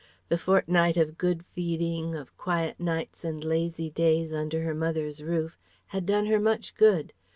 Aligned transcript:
The 0.29 0.37
fortnight 0.39 0.97
of 0.97 1.15
good 1.19 1.45
feeding, 1.45 2.15
of 2.15 2.35
quiet 2.35 2.79
nights 2.79 3.23
and 3.23 3.43
lazy 3.43 3.91
days 3.91 4.33
under 4.33 4.63
her 4.63 4.73
mother's 4.73 5.21
roof 5.21 5.59
had 5.89 6.07
done 6.07 6.25
her 6.25 6.39
much 6.39 6.73
good. 6.73 7.13